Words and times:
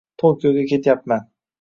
Tokioga 0.21 0.65
ketyapman 0.73 1.31